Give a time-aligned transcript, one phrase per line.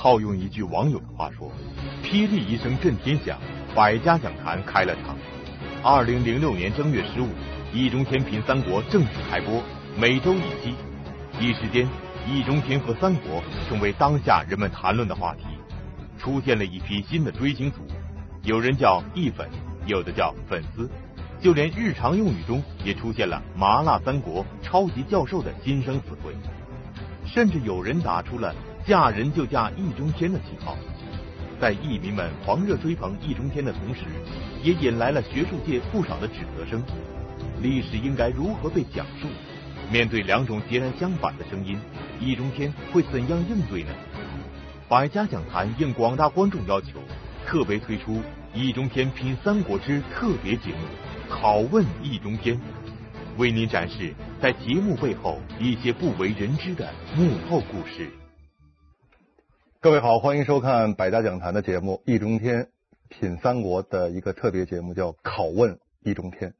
[0.00, 1.50] 套用一句网友的话说
[2.04, 3.36] ：“霹雳一声震天响，
[3.74, 5.16] 百家讲坛开了场。”
[5.82, 7.26] 二零零六年正月十五，
[7.74, 9.60] 易中天品三国正式开播，
[9.98, 10.76] 每周一期。
[11.40, 11.84] 一时间，
[12.30, 15.42] 易中天和三国成为当下人们谈论的话题，
[16.16, 17.78] 出现了一批新的追星族，
[18.44, 19.50] 有人叫易粉，
[19.84, 20.88] 有的叫粉丝，
[21.40, 26.36] 就连日常用语中也出现了“麻辣三国”“超级教授”的新生词汇，
[27.26, 28.54] 甚至有人打出了
[28.88, 30.74] “嫁人就嫁易中天”的旗号。
[31.60, 34.00] 在艺迷们狂热追捧易中天的同时，
[34.62, 36.82] 也引来了学术界不少的指责声。
[37.60, 39.28] 历史应该如何被讲述？
[39.92, 41.78] 面对两种截然相反的声音，
[42.18, 43.90] 易中天会怎样应对呢？
[44.88, 46.98] 百家讲坛应广大观众要求，
[47.46, 48.14] 特别推出
[48.54, 50.78] 《易中天品三国之特别节目》——
[51.30, 52.58] 拷问易中天，
[53.36, 58.08] 为您展示在节目背后一些不为人知的幕后故事。
[59.80, 62.68] 各位好，欢迎收看百家讲坛的节目《易中天
[63.08, 66.50] 品三国》的一个特别节目，叫《拷问易中天》。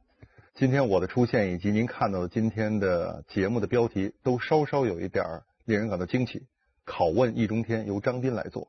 [0.54, 5.24] 今天我的出现以及您看到的今天的节目的标题，都稍稍有一点
[5.64, 6.46] 令人感到惊奇。
[6.86, 8.68] 拷问易中天由张斌来做，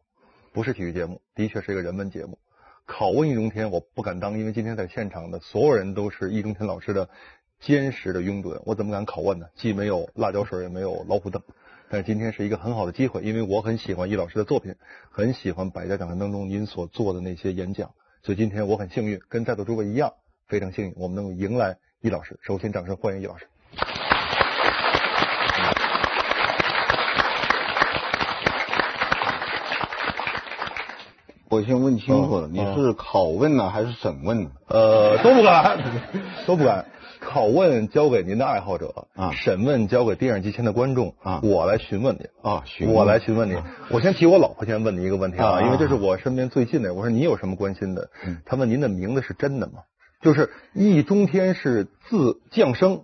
[0.51, 2.39] 不是体育节目，的确是一个人文节目。
[2.87, 7.07] 拷问易中天，我不敢当，因为今天在现场的所有人都是易中天老师的
[7.59, 9.45] 坚实的拥趸，我怎么敢拷问呢？
[9.53, 11.39] 既没有辣椒水，也没有老虎凳。
[11.91, 14.75] 但是今天是一个很好的机会，因为我很喜欢易老师的作品，
[15.09, 17.89] 很喜欢百家讲坛当中您所做的那些演讲，
[18.21, 20.13] 所以今天我很幸运，跟在座诸位一样，
[20.47, 22.37] 非常幸运，我们能够迎来易老师。
[22.43, 23.47] 首先，掌声欢迎易老师。
[31.49, 34.51] 我先问清楚了，嗯、你是拷问呢，还是审问呢？
[34.67, 35.79] 呃，都不敢，
[36.45, 36.85] 都不敢。
[37.21, 43.61] 拷问交给您的爱好者啊，审问交给电视机前的观众啊，我来询问您啊，我来询问您。
[43.91, 46.93] 我先提我老婆先问您一个问题啊，因为这是我身边最近的。
[46.93, 48.09] 我说你有什么关心的？
[48.45, 49.81] 他问您的名字是真的吗？
[50.21, 53.01] 就是易中天是自降生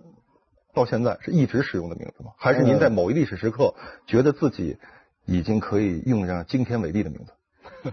[0.74, 2.32] 到现在是一直使用的名字吗？
[2.38, 3.74] 还是您在某一历史时刻
[4.06, 4.78] 觉得自己
[5.24, 7.92] 已经可以用上惊天伟地的名字？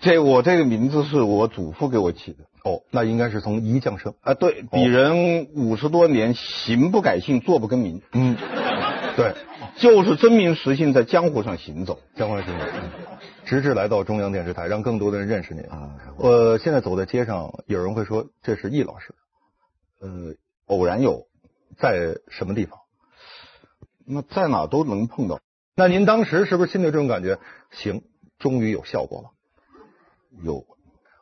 [0.00, 2.44] 这我这个名字是我祖父给我起的。
[2.68, 8.02] 哦，那应该是从一降生啊，对，鄙人五十多年行不改姓，坐不更名。
[8.12, 8.36] 嗯，
[9.16, 9.34] 对，
[9.78, 12.90] 就是真名实姓，在江湖上行走，江湖上行走，嗯，
[13.46, 15.96] 直至来到中央电视台，让更多的人认识您啊。
[16.18, 19.14] 呃，现在走在街上，有人会说这是易老师。
[20.00, 20.34] 呃，
[20.66, 21.26] 偶然有，
[21.78, 22.80] 在什么地方？
[24.04, 25.40] 那在哪都能碰到。
[25.74, 27.38] 那您当时是不是心里这种感觉？
[27.70, 28.02] 行，
[28.38, 29.30] 终于有效果了。
[30.44, 30.66] 有。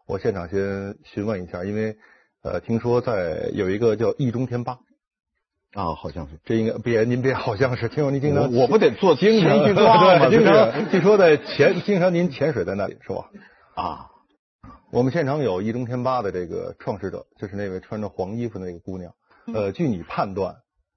[0.07, 1.97] 我现场先询问一下，因为
[2.43, 4.79] 呃，听说在有一个叫易中天吧
[5.73, 10.31] 啊，好像是，这应该别您别好像是，听说您经常我，不得做经常去 抓吗？
[10.31, 13.29] 经常据说在潜，经常您潜水在那里是吧？
[13.75, 14.07] 啊，
[14.93, 19.13] 我们现场有易中天吧的这个创始者，就是那位穿着黄衣服的那个姑娘。
[19.53, 20.55] 呃，据你判断，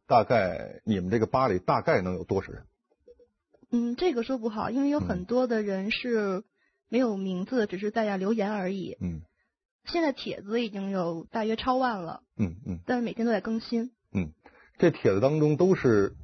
[0.07, 2.61] 大概你们这个吧里大概能有多少人？
[3.71, 6.43] 嗯，这个说不好，因为有很多的人是。
[6.89, 8.97] 没有名字，只是大家留言而已。
[8.99, 9.21] 嗯，
[9.85, 12.21] 现在帖子已经有大约超万了。
[12.37, 13.91] 嗯嗯，但是每天都在更新。
[14.13, 14.33] 嗯，
[14.77, 16.15] 这帖子当中都是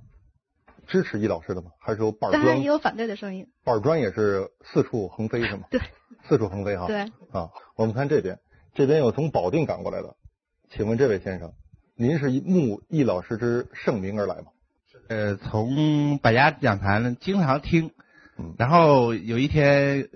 [0.88, 1.72] 支持易老师的吗？
[1.80, 2.44] 还是有板砖？
[2.44, 3.48] 当然也有反对的声音。
[3.64, 5.68] 板砖也是四处横飞是吗？
[5.72, 5.80] 对，
[6.28, 6.88] 四处横飞哈。
[6.88, 7.02] 对
[7.32, 8.40] 啊，我们看这边，
[8.74, 10.16] 这边有从保定赶过来的，
[10.70, 11.54] 请问这位先生，
[11.96, 14.48] 您是慕易老师之盛名而来吗？
[15.10, 17.92] 呃，从百家讲坛经常听。
[18.58, 20.10] 然后有一天，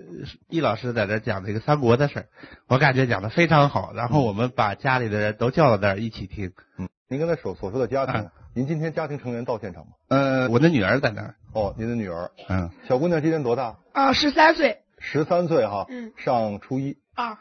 [0.48, 2.26] 易老师在这讲这个三国的事儿，
[2.68, 3.92] 我感觉讲的非常好。
[3.94, 6.52] 然后我们把家里的人都叫到那儿一起听。
[6.78, 9.92] 嗯，您刚才所所说的家庭，啊、您今天家庭成员到现场吗？
[10.08, 11.34] 呃，我的女儿在那儿。
[11.54, 12.30] 哦，您的女儿。
[12.48, 13.78] 嗯，小姑娘今年多大？
[13.92, 14.78] 啊，十三岁。
[14.98, 15.86] 十三岁哈。
[15.88, 16.12] 嗯。
[16.16, 16.98] 上初一。
[17.14, 17.38] 啊。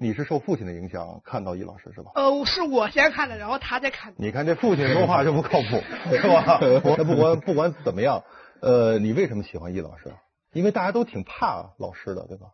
[0.00, 2.12] 你是受父亲的影响看到易老师是吧？
[2.14, 4.12] 呃，是我先看的，然后他再看。
[4.16, 5.82] 你看这父亲说话就不靠谱，
[6.14, 6.60] 是吧？
[6.96, 8.22] 那不管不管怎么样，
[8.60, 10.12] 呃，你为什么喜欢易老师？
[10.58, 12.48] 因为大家都挺怕老师的，对吧？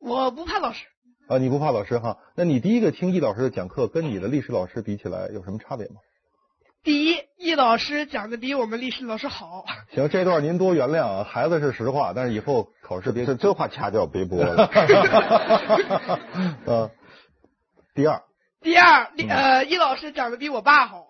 [0.00, 0.86] 我不怕老师。
[1.28, 2.16] 啊，你不怕老师哈？
[2.34, 5.96] 那你第一个听易老师的讲课，跟你的历史老师比起来有什么差别吗？
[6.82, 9.64] 第一，易老师讲的比我们历史老师好。
[9.94, 14.64] 行，这段您多原谅啊，孩子是实话，但是以后考试别这这话掐掉别播了。
[16.66, 16.90] 啊，
[17.94, 18.22] 第二。
[18.60, 21.08] 第二，呃，易老师讲的比我爸好。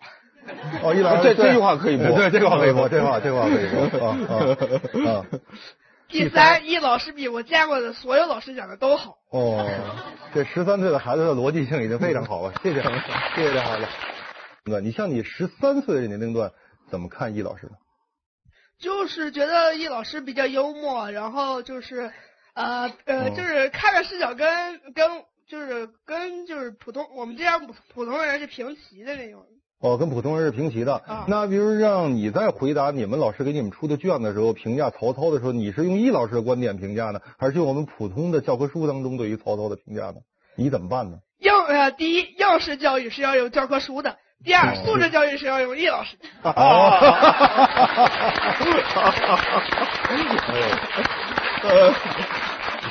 [0.83, 4.31] 哦，易老师，这这句话可以播，对，这句话可以播，这句话这句话可以播啊啊
[5.11, 5.27] 啊！
[6.09, 9.19] 第三，易老师比我见过的所有老师讲的都好。
[9.31, 9.69] 哦，
[10.33, 13.87] 这十三岁的孩子的逻辑性已经非常好了，谢谢，谢谢这孩子。
[14.65, 16.53] 那你像你十三岁的年龄段，
[16.91, 17.73] 怎么看易老师呢？
[18.79, 22.13] 就是觉得易老师比较幽默，然后就是，
[22.55, 29.45] 呃呃，就是看的视角跟跟就是跟就是普通我们这样普通人是平齐的那种。
[29.85, 30.95] 哦，跟普通人是平齐的。
[31.07, 31.27] 啊。
[31.29, 40.15] 那比如让你在回答你们老师给你们出的卷子的时候，评价曹操的时候，你是用易老师的观点评价呢，还是用我们普通的教科书当中对于曹操的评价呢？
[40.57, 41.19] 你怎么办呢？
[41.39, 46.51] 要呃，第一，应试教育是要用教科书的；第二，素质教育是要用易老师的。
[46.51, 46.55] 哦。
[48.95, 49.39] 哈哈
[51.63, 51.93] 呃，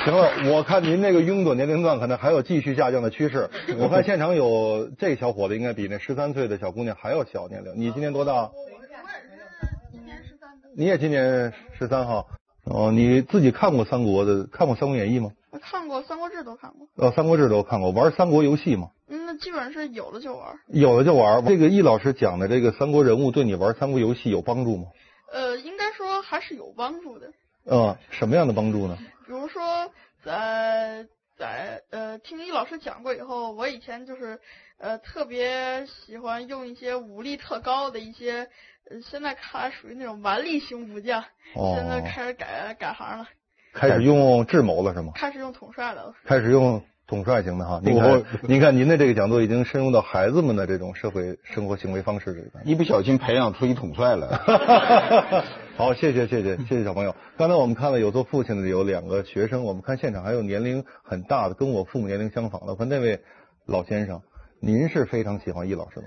[0.02, 3.48] 行了，我看您那个拥趸年龄段可能还有继续下降的趋势。
[3.78, 7.72] 我看现场有这个小伙子，应该比那十三岁的小姑娘还要小年龄。
[7.76, 8.42] 你今年多大？
[8.42, 8.52] 我
[8.82, 10.50] 也是今年十三。
[10.76, 12.26] 你也今年十三号。
[12.64, 14.46] 哦，你自己看过三国的？
[14.46, 15.30] 看过《三国演义》吗？
[15.50, 16.88] 我看过《三国志》，都看过。
[16.96, 17.90] 呃，《三国志》都看过。
[17.90, 18.90] 玩三国游戏吗？
[19.08, 20.58] 嗯，那基本上是有的就玩。
[20.68, 21.44] 有的就玩。
[21.44, 24.84] 这个易老师讲的这个三国人物，对你玩三国游戏有帮助吗？
[25.32, 27.30] 呃，应该说还是有帮助的。
[27.66, 28.98] 嗯，什么样的帮助呢？
[29.26, 29.90] 比如说，
[30.24, 31.06] 在
[31.36, 34.38] 在呃听易老师讲过以后，我以前就是
[34.78, 38.48] 呃特别喜欢用一些武力特高的一些，
[38.90, 41.22] 呃现在看来属于那种蛮力型武将，
[41.54, 43.26] 哦、现在开始改改行了。
[43.72, 45.12] 开始用智谋了是吗？
[45.16, 46.14] 开始用统帅了。
[46.24, 54.28] 开始用统帅型的哈，您看， 您看您的这个讲座已经深入到孩子们的这种社会生活行为方式里边，一不小心培养出一统帅来。
[55.76, 57.14] 好，谢谢谢谢 谢谢小朋友。
[57.36, 62.74] 刚才我们看了有做父亲的有两个学生，我们看现场还有年龄很大的，跟我父母年龄相仿的。
[62.74, 63.22] 和那位
[63.66, 64.22] 老先生，
[64.60, 66.06] 您是非常喜欢易老师吗？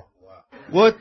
[0.71, 0.91] 我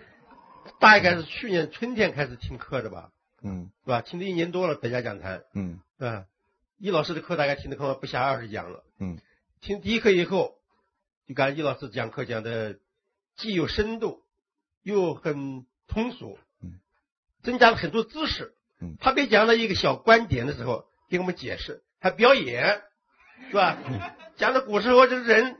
[0.78, 3.10] 大概是去年春天开始听课的吧，
[3.42, 4.02] 嗯，是吧？
[4.02, 6.24] 听了一年多了，百家讲坛，嗯，啊。
[6.78, 8.84] 易老师的课大概听的课不下二十讲了。
[9.00, 9.16] 嗯，
[9.60, 10.58] 听第一课以后，
[11.26, 12.78] 就感觉易老师讲课讲的
[13.36, 14.22] 既有深度，
[14.82, 16.80] 又很通俗，嗯，
[17.42, 18.54] 增加了很多知识。
[18.80, 22.82] 嗯，他别讲了一个小观点的时候，给我们解释，还表演，
[23.48, 23.78] 是吧？
[23.84, 24.00] 嗯，
[24.36, 25.56] 讲的古时候这个人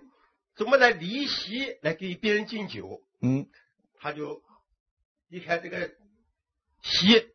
[0.54, 3.02] 怎么来离席来给别人敬酒。
[3.20, 3.48] 嗯，
[3.98, 4.42] 他就
[5.28, 5.90] 离开这个
[6.82, 7.26] 席，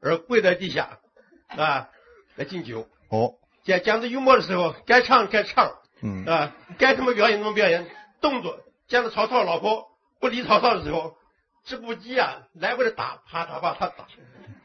[0.00, 1.00] 而跪在地下，
[1.48, 1.90] 啊，
[2.36, 2.88] 来敬酒。
[3.10, 3.34] 哦，
[3.64, 7.86] 讲讲的幽默的时候，该唱该唱，嗯啊，该怎么表演怎么表演，
[8.20, 9.86] 动作讲到曹操老婆
[10.20, 11.16] 不理曹操的时候，
[11.64, 14.06] 织布机啊来回的打，啪啪啪啪打，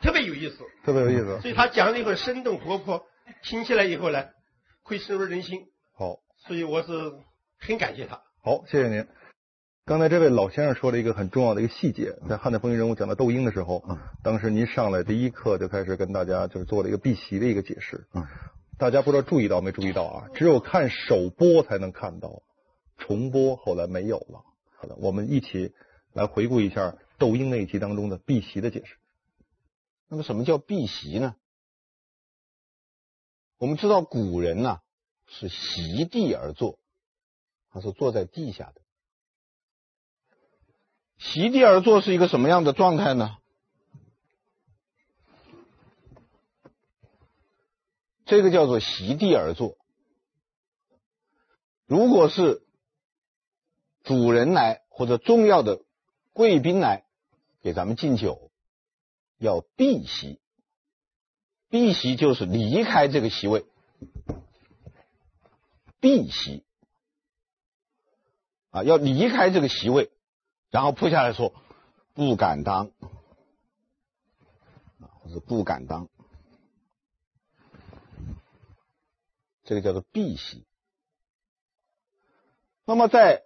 [0.01, 1.39] 特别有意思，特别有意思。
[1.41, 3.05] 所以他讲了以后生动活泼，
[3.41, 4.25] 听起来以后呢，
[4.83, 5.61] 会深入人心。
[5.97, 7.13] 好，所以我是
[7.57, 8.21] 很感谢他。
[8.43, 9.07] 好，谢谢您。
[9.85, 18.23] 刚才这位老先生说了一个很重要的一个细节，在汉代风云人物讲到窦婴的时候，嗯，当时您上来第一课就开始跟大家就是做了一个避席的一个解释，嗯，
[18.79, 20.29] 大家不知道注意到没注意到啊？
[20.33, 22.41] 只有看首播才能看到，
[22.97, 24.45] 重播后来没有了。
[24.77, 25.73] 好的，我们一起
[26.13, 28.95] 来回顾一下窦婴那一集当中的避席的解释。
[30.07, 31.35] 那么什么叫避席呢？
[33.57, 34.81] 我们知道古人呢、啊、
[35.27, 36.79] 是席地而坐，
[37.71, 38.81] 他是坐在地下的。
[41.17, 43.35] 席地而坐是一个什么样的状态呢？
[48.29, 49.75] 这个叫做席地而坐。
[51.87, 52.61] 如果是
[54.03, 55.81] 主人来或者重要的
[56.31, 57.05] 贵宾来
[57.63, 58.51] 给咱们敬酒，
[59.39, 60.39] 要避席。
[61.69, 63.65] 避席就是离开这个席位，
[65.99, 66.63] 避席
[68.69, 70.11] 啊，要离开这个席位。
[70.69, 71.55] 然后扑下来说
[72.13, 72.91] ：“不敢当，
[74.99, 76.09] 啊，或者不敢当，
[79.69, 80.65] 这个叫做避席。
[82.85, 83.43] 那么在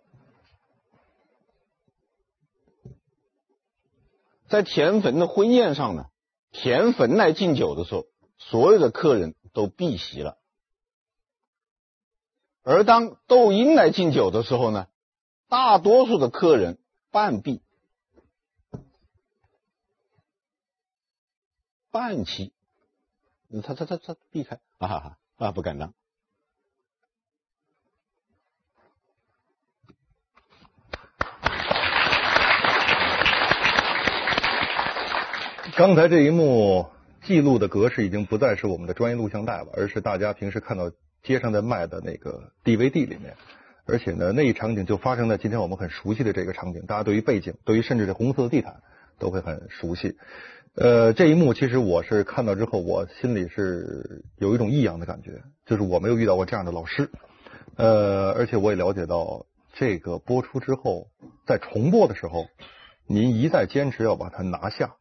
[4.47, 6.05] 在田汾的婚宴上呢，
[6.53, 10.37] 田汾来敬酒的时候，所有的客人都避席了；
[12.61, 14.87] 而当窦婴来敬酒的时候呢，
[15.49, 16.79] 大多数的客人。
[17.11, 17.61] 半避，
[21.91, 22.51] 半旗，
[23.61, 25.93] 他他他他避开，啊哈哈啊，不敢当。
[35.75, 36.85] 刚才这一幕
[37.23, 40.91] 记录的格式已经不再是我们的专业录像带了，而是大家平时看到
[41.23, 43.35] 街上在卖的那个 DVD 里面。
[43.85, 48.81] 而且呢，那一场景就发生在今天我们很熟悉的这个场景，大家对于背景，对于甚至这红色的地毯
[49.17, 50.15] 都会很熟悉。
[50.75, 57.09] 呃，这一幕其实我是看到之后，我心里是有一种异样的感觉，就是我没有遇到过这样的老师。
[57.77, 61.07] 呃，而且我也了解到，这个播出之后，
[61.47, 62.45] 在重播的时候，
[63.07, 64.97] 您一再坚持要把它拿下。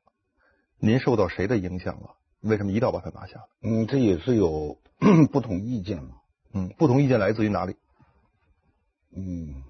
[0.85, 2.17] 您受到谁的影响了？
[2.41, 3.45] 为什么一定要把他拿下？
[3.62, 4.79] 嗯，这也是有
[5.31, 6.17] 不同意见嘛。
[6.53, 7.77] 嗯，不同意见来自于哪里？
[9.15, 9.62] 嗯，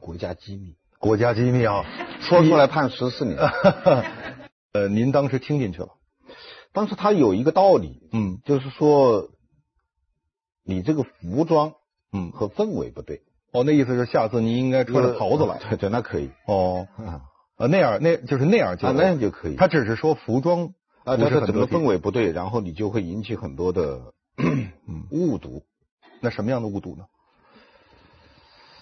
[0.00, 0.74] 国家机密。
[0.98, 1.84] 国家机密啊，
[2.20, 3.38] 说出来判十四年。
[4.74, 5.90] 呃，您当时听进去了？
[6.72, 9.30] 当时他有一个道理，嗯，就是说
[10.64, 11.74] 你这个服装，
[12.12, 13.22] 嗯，和氛围不对。
[13.52, 15.58] 哦，那意思是下次您应该穿着袍子来。
[15.58, 16.30] 对对，那可以。
[16.46, 17.29] 哦，啊，
[17.68, 19.56] 那样那就是那样就啊，那样就可以。
[19.56, 20.74] 他只是说服装
[21.04, 24.12] 啊，但是整个氛围不对，然后你就会引起很多的
[25.10, 25.64] 误读。
[26.20, 27.04] 那什么样的误读呢？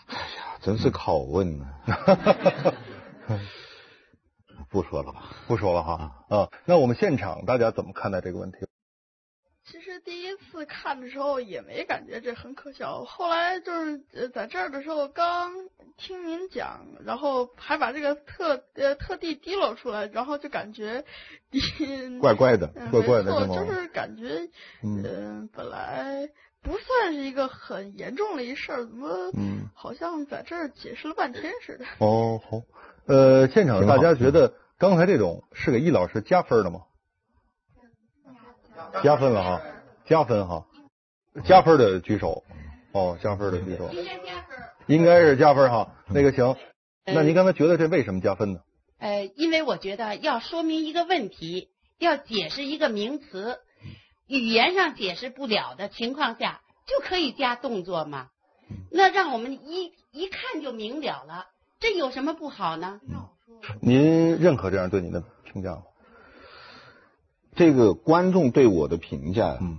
[0.06, 1.66] 哎呀，真是拷问呢。
[4.70, 6.12] 不说了吧，不说了哈。
[6.28, 8.58] 啊，那我们现场大家怎么看待这个问题？
[9.70, 15.52] 其实第一次看的时候也没感觉这很可笑，后来就是呃在这儿的时候刚
[15.96, 21.04] 听您讲，然后还把这个特呃特地提溜出来，然后就感觉，
[22.20, 24.48] 怪怪的，怪怪的，就是感觉
[24.82, 26.28] 嗯、呃、本来
[26.62, 31.84] 不算是一个很严重的一事儿，怎么嗯好像在这儿解释了半天似的。
[31.98, 32.62] 哦，好。
[33.06, 36.80] 呃，现场大家觉得刚才这种是给易老师加分的吗？
[39.02, 39.62] 加分了哈，
[40.06, 40.66] 加分哈，
[41.44, 42.44] 加分的举手。
[42.92, 43.90] 哦，加分的举手。
[44.86, 45.94] 应该是加分哈。
[46.08, 46.56] 那个行，
[47.04, 48.60] 那您刚才觉得这为什么加分呢？
[48.98, 51.68] 呃，因为我觉得要说明一个问题，
[51.98, 53.58] 要解释一个名词，
[54.26, 58.28] 语言上解释不了的情况下，就可以加动作嘛。
[58.90, 61.46] 那让我们一一看就明了了。
[61.78, 63.00] 这有什么不好呢？
[63.80, 65.82] 您认可这样对您的评价吗？
[67.54, 69.78] 这个观众对我的评价，嗯，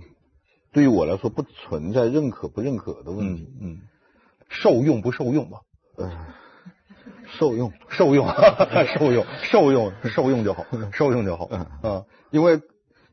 [0.72, 3.78] 对于我来说不存在认可不认可的问题，嗯，嗯。
[4.48, 5.60] 受用不受用吧？
[5.96, 6.10] 呃，
[7.38, 8.26] 受用，受用，
[8.98, 11.60] 受用，受用，受用就好，受用就好，嗯。
[11.82, 12.60] 啊，因为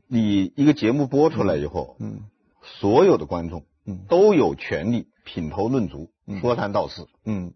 [0.07, 2.21] 你一个节目播出来以后，嗯，
[2.63, 6.39] 所有的观众，嗯，都有权利品头论足，嗯。
[6.39, 7.53] 说三道四，嗯。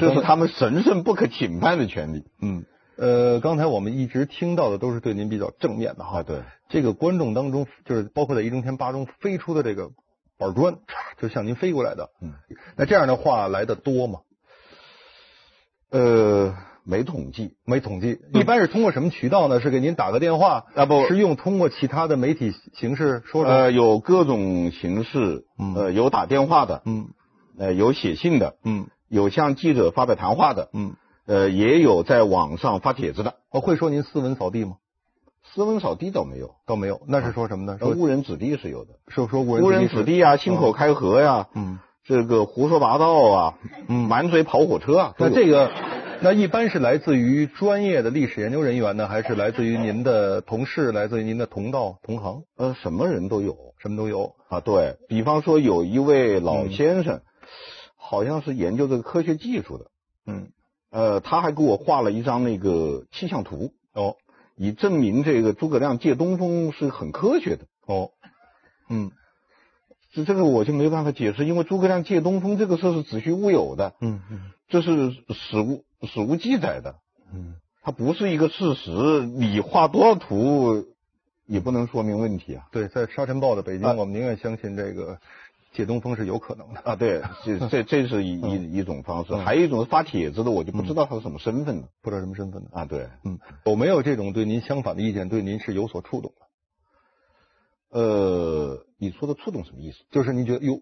[0.00, 2.24] 这是他们神圣不可侵犯的权利。
[2.40, 2.64] 嗯，
[3.02, 6.20] 呃，刚才我们一直听到的都是对您比较正面的哈。
[6.20, 6.38] 啊，对。
[6.68, 9.90] 这个观众当中，就是包括在《易中天》八中飞出的这个
[10.38, 10.76] 板砖，
[11.20, 12.10] 就向您飞过来的。
[12.20, 12.34] 嗯，
[12.76, 14.20] 那这样的话来的多吗？
[15.90, 16.54] 呃，
[16.84, 18.20] 没统计，没统计。
[18.34, 19.60] 一般是通过什么渠道呢？
[19.60, 20.86] 是给您打个电话啊？
[20.86, 23.52] 不是用通过其他的媒体形式说说？
[23.52, 25.44] 呃，有各种形式。
[25.58, 25.74] 嗯。
[25.74, 26.82] 呃，有打电话的。
[26.84, 27.08] 嗯。
[27.58, 28.54] 呃，有写信的。
[28.62, 28.86] 嗯。
[29.08, 30.94] 有向记者发表谈话的，嗯，
[31.26, 33.34] 呃，也有在网上发帖子的。
[33.50, 34.76] 我会说您斯文扫地吗？
[35.44, 37.02] 斯文扫地倒没有，倒没有。
[37.06, 37.78] 那是说什么呢？
[37.78, 38.94] 说误人子弟是有的。
[39.08, 45.14] 说说误人子弟啊，信口开河呀，嗯，这个胡说八道啊，嗯，满嘴跑火车啊。
[45.18, 45.70] 那这个，
[46.20, 52.44] 那一般是来自于专业的历史研究人员呢，还是来自于您的同事，来自于您的同道同行？
[52.56, 54.60] 呃，什么人都有，什么都有啊。
[54.60, 57.20] 对，比方说有一位老先生。
[58.04, 59.86] 好像是研究这个科学技术的，
[60.26, 60.48] 嗯，
[60.92, 64.16] 呃，他还给我画了一张那个气象图，哦，
[64.56, 68.10] 以证明这个诸葛亮借东风是很科学的，哦，
[68.90, 69.10] 嗯，
[70.12, 76.96] 这这个我就没办法解释，因为诸葛亮借东风这个事是子虚乌有的，嗯嗯，这是史无史无记载的，
[77.32, 78.90] 嗯，它不是一个事实，
[79.24, 80.88] 你画多少图
[81.46, 82.66] 也不能说明问题啊。
[82.70, 85.18] 对，在沙尘暴的北京，啊、我们宁愿相信这个。
[85.72, 86.80] 借东风是有可能的。
[86.80, 96.46] 啊，对，这这这是一一一种方式，还有一种是发帖子的，我就不知道他是什么身份的，不知道什么身份的啊，对，嗯，有没有这种对您相反的意见，对您是有所触动的？
[98.00, 100.04] 呃，你说的触动什么意思？
[100.10, 100.80] 就是您觉得哟，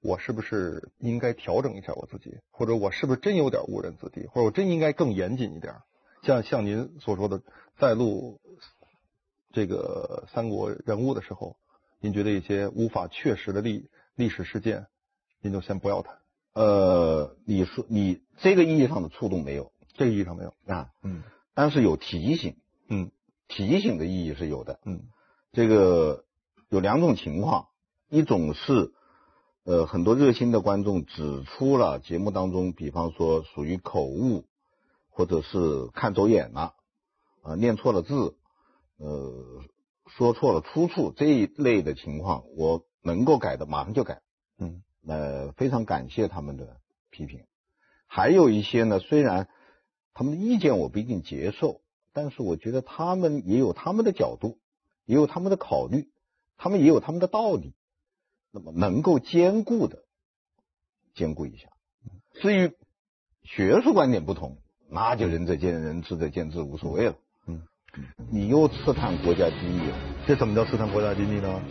[0.00, 5.74] 我是不是应该调整一下我自己，或者我是不是真有点误人子弟，或者我真应该更严谨一点？
[6.22, 7.42] 像像您所说的，
[7.78, 8.40] 在录
[9.52, 11.56] 这个三国人物的时候，
[12.00, 14.86] 您觉得一些无法确实的历历史事件，
[15.40, 16.18] 您就先不要谈。
[16.52, 19.72] 呃，你说你这个意义上的触动没有？
[19.94, 20.90] 这个意义上没有啊。
[21.02, 21.22] 嗯。
[21.54, 22.56] 但是有提醒。
[22.88, 23.10] 嗯。
[23.48, 24.80] 提醒的意义是有的。
[24.84, 25.04] 嗯。
[25.52, 26.24] 这个
[26.68, 27.68] 有两种情况，
[28.10, 28.92] 一种是
[29.64, 34.44] 呃很多热心的观众指出了节目当中，比方说属于口误，
[35.08, 36.74] 或者是看走眼了，啊、
[37.44, 38.36] 呃，念错了字，
[38.98, 39.62] 呃，
[40.06, 42.84] 说错了出处这一类的情况，我。
[43.02, 44.22] 能够改的马上就改，
[44.58, 46.78] 嗯，呃，非常感谢他们的
[47.10, 47.44] 批评。
[48.06, 49.48] 还有一些呢，虽然
[50.14, 51.80] 他们的意见我不一定接受，
[52.12, 54.58] 但是我觉得他们也有他们的角度，
[55.04, 56.10] 也有他们的考虑，
[56.56, 57.74] 他们也有他们的道理。
[58.54, 60.04] 那么能够兼顾的，
[61.14, 61.68] 兼顾一下。
[62.34, 62.76] 至于
[63.44, 64.58] 学术观点不同，
[64.90, 67.16] 那就仁者见仁，智者见智，无所谓了。
[67.46, 67.62] 嗯，
[68.30, 69.96] 你又刺探国家机密了。
[70.26, 71.62] 这怎么叫刺探国家机密呢？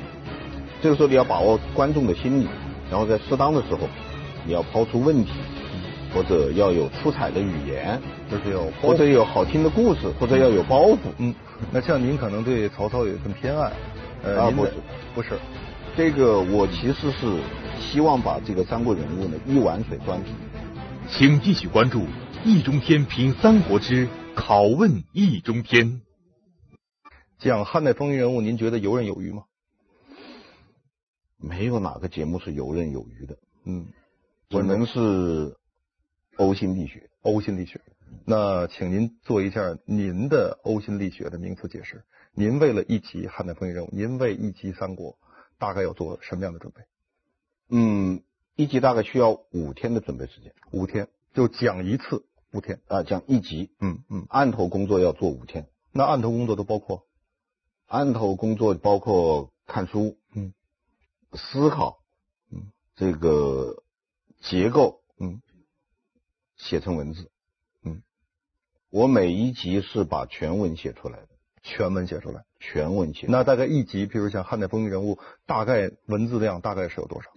[0.81, 2.47] 这个时候你要把握观众的心理，
[2.89, 3.87] 然后在适当的时候，
[4.45, 5.31] 你要抛出问题，
[6.11, 10.97] 或者要有出彩的语言，就是有或者有好听的故事，或者要有包袱。
[11.19, 11.35] 嗯，
[11.71, 13.71] 那像您可能对曹操有一份偏爱，
[14.23, 14.73] 呃，啊不是
[15.13, 15.37] 不是，
[15.95, 17.39] 这个我其实是
[17.79, 20.33] 希望把这个三国人物呢一碗水端平。
[21.07, 21.99] 请继续关注
[22.43, 25.85] 《易中天评三国之拷问易中天》。
[27.37, 29.43] 讲汉代风云人物，您觉得游刃有余吗？
[31.41, 33.87] 没有哪个节目是游刃有余的，嗯，
[34.49, 35.57] 只能是
[36.37, 37.81] 呕心沥血，呕心沥血。
[38.25, 42.03] 那请您做一下您的呕心沥血的名词解释。
[42.33, 45.17] 您为了一集汉代风云人物，您为一集三国，
[45.57, 46.81] 大概要做什么样的准备？
[47.69, 48.21] 嗯，
[48.55, 55.67] 一集大概需要五天的准备时间，五天就讲一次，五天啊，讲一集，嗯嗯，案头工作要做五天。
[55.91, 57.05] 那案头工作都包括？
[57.87, 60.53] 案头工作包括看书，嗯。
[61.33, 61.99] 思考，
[62.51, 63.83] 嗯，这个
[64.41, 65.41] 结构，嗯，
[66.57, 67.31] 写成文字，
[67.83, 68.03] 嗯，
[68.89, 71.27] 我每一集是把全文写出来的，
[71.63, 73.27] 全文写出来，全文写。
[73.29, 77.29] 那大概一集，比如像汉代风云人物，大概文字量大概是有多少？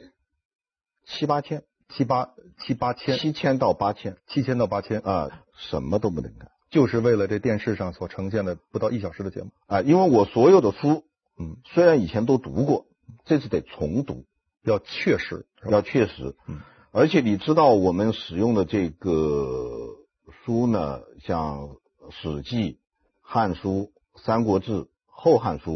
[1.07, 11.05] 七八千，七八七八千，七千到八千，七千到八千啊，什么都不能干，就是为了这电视上所呈现的不到一小时的节目啊，因为我所有的书，
[11.39, 12.87] 嗯，虽然以前都读过。
[13.25, 14.25] 这次得重读，
[14.63, 16.37] 要确实，要确实。
[16.47, 16.61] 嗯，
[16.93, 19.97] 而且你知道，我们使用的这个
[20.45, 21.69] 书呢，像
[22.11, 22.73] 《史记》
[23.21, 23.93] 《汉书》
[24.23, 24.73] 《三国志》
[25.07, 25.73] 《后汉书》，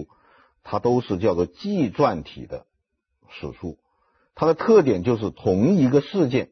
[0.63, 2.67] 它都是叫做纪传体的
[3.29, 3.79] 史书。
[4.35, 6.51] 它的特点就是同一个事件，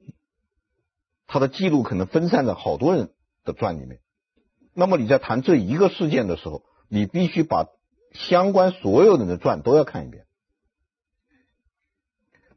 [1.26, 3.12] 它的记录可能分散在好多人
[3.44, 4.00] 的传里面。
[4.74, 7.66] 那么你在谈这一个事件的时候，你必须把
[8.12, 10.25] 相关所有人的传都要看一遍。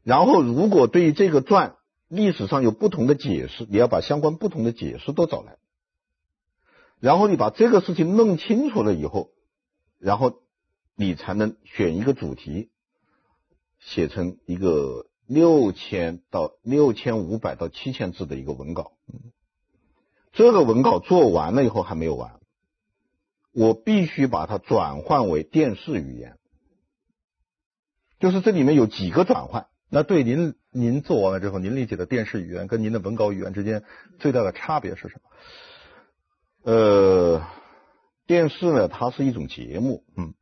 [0.02, 1.76] 然后，如果对于这个传
[2.08, 5.58] 历史上有不同的解释，你要把相关不同的解释都找来。
[6.98, 9.30] 然后你把这个事情弄清楚了以后，
[9.98, 10.42] 然后
[10.96, 12.70] 你才能选一个主题，
[13.78, 18.92] 写成一个六千到六千五百到七千字的一个文稿。
[20.32, 22.38] 这个文稿做完了以后还没有完，
[23.52, 26.38] 我必须把它转换为电视语言，
[28.18, 29.66] 就是这里面有几个转换。
[29.92, 33.82] 那对您，您做完了之后，您理解的电视语言跟您的文稿语言之间
[34.20, 36.72] 最大的差别是什么？
[36.72, 37.42] 呃，
[38.26, 40.34] 电视呢，它是一种节目，嗯，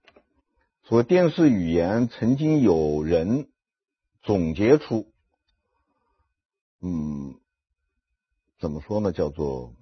[0.85, 3.49] 所谓电视语言，曾经有人
[4.23, 5.11] 总结出，
[6.83, 7.35] 嗯，
[8.61, 9.13] 怎么说呢？
[9.13, 9.73] 叫做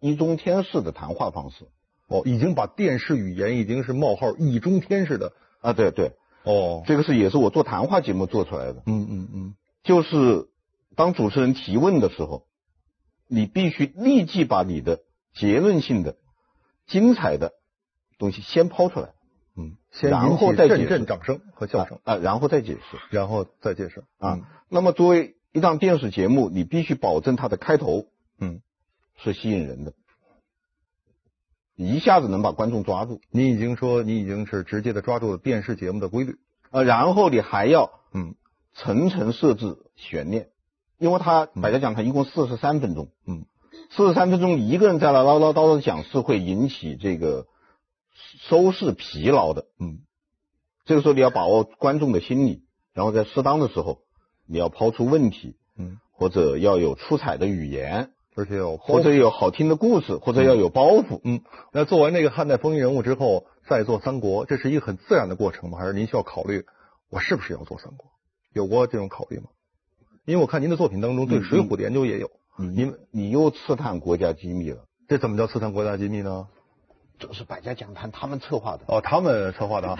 [0.00, 1.66] 易中天式的谈话方式。
[2.08, 6.12] 哦，已经把电视语言已经是冒号易中天式的啊，对对。
[6.46, 8.82] 哦，这个是也是我做谈话节目做出来的。
[8.86, 10.48] 嗯嗯嗯，就是
[10.94, 12.46] 当主持人提问的时候，
[13.26, 15.00] 你必须立即把你的
[15.34, 16.16] 结论性的、
[16.86, 17.52] 精彩的
[18.16, 19.08] 东西先抛出来。
[19.56, 21.98] 嗯，先然后再阵阵掌声和笑声。
[22.04, 24.04] 啊，啊，然后再解释，然后再解释。
[24.18, 24.34] 啊。
[24.34, 28.04] 嗯、那么作为一档电视节目，你必须保证它的开头，
[28.38, 28.60] 嗯，
[29.16, 29.94] 是吸引人的。
[31.76, 33.20] 一下子能把观众抓住。
[33.30, 36.38] 你已经说你已经是直接的抓住了电视节目的规律，
[36.70, 38.34] 呃，然后你还要嗯
[38.74, 40.48] 层层设置悬念，
[40.98, 43.44] 因为他百家讲坛一共四十三分钟，嗯，
[43.90, 47.46] 四十三分钟一个人在那唠唠叨叨讲是会引起这个
[48.48, 49.98] 收视疲劳的，嗯，
[50.86, 54.00] 这个时候你要把握观众的心理，然后在适当的时候
[54.46, 58.12] 你要抛出问题，嗯，或者要有出彩的语言。
[58.36, 61.22] 而且有或者有好听的故事，或者要有包袱。
[61.24, 61.40] 嗯，
[61.72, 65.78] 那做完那个汉代风云人物之后，再做三国，这是一个很自然的过程吗？
[65.78, 66.66] 还是您需要考虑
[67.08, 68.10] 我是不是要做三国？
[68.52, 69.44] 有过这种考虑吗？
[70.26, 72.30] 因为我看您的作品当中对水浒的研究也有。
[72.58, 74.84] 嗯，您你又刺探国家机密了？
[75.08, 76.46] 这怎么叫刺探国家机密呢？
[77.18, 78.82] 这是百家讲坛他们策划的。
[78.88, 79.98] 哦，他们策划的啊。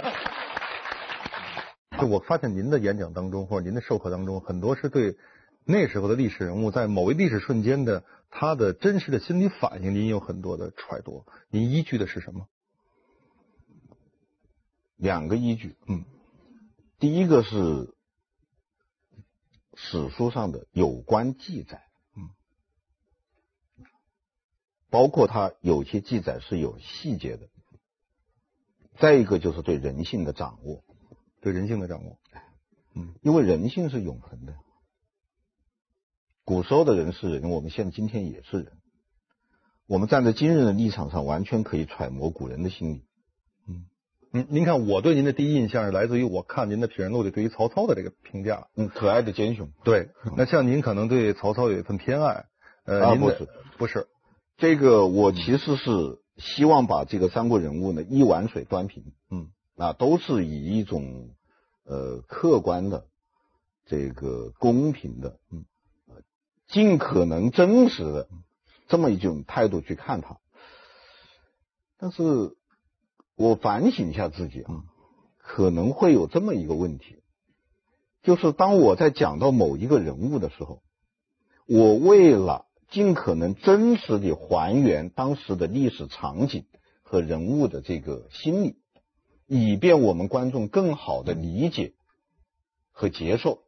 [1.98, 5.16] 就我发现您的演讲当中或者您的授课当中，很多是对
[5.64, 8.04] 那时候的历史人物在某一历史瞬间的。
[8.30, 12.48] 他的真实的心理反应，您有很多的揣度，您依据的是什么？
[14.96, 16.04] 两个依据，嗯，
[16.98, 17.94] 第一个是
[19.74, 21.82] 史书上的有关记载，
[22.16, 22.30] 嗯，
[24.90, 27.48] 包括他有些记载是有细节的。
[28.98, 30.82] 再一个就是对人性的掌握，
[31.42, 32.18] 对人性的掌握，
[32.94, 34.56] 嗯，因为人性是永恒的。
[36.46, 38.72] 古时候的人是人，我们现在今天也是人。
[39.88, 43.02] 我们站在今日的立场上，完全可以揣摩古人的心理。
[43.68, 43.86] 嗯，
[44.30, 48.68] 您您看我对您的第一印象是来自于我看您的《品人录》里对于曹操的这个评价。
[48.76, 49.72] 嗯，可爱的奸雄。
[49.82, 52.44] 对，那像您可能对曹操有一份偏爱。
[52.84, 54.06] 呃，啊，不是，不是，
[54.56, 59.02] 这个我其实是希望把这个三国人物呢一碗水端平。
[59.32, 61.30] 嗯，啊，都是以一种
[61.84, 63.08] 呃客观的、
[63.84, 65.64] 这个公平的、嗯，
[66.68, 68.28] 尽可能真实的
[68.88, 70.38] 这么一种态度去看他。
[71.98, 72.56] 但是。
[73.38, 74.84] 我反省一下自己啊，
[75.36, 77.22] 可能会有这么一个问题，
[78.22, 80.80] 就是当我在讲到某一个人物的时候，
[81.66, 86.64] 我为了尽可能真实地还原当时的历史场景
[87.02, 88.78] 和人物的这个心理，
[89.46, 91.92] 以便我们观众更好地理解
[92.90, 93.64] 和接受，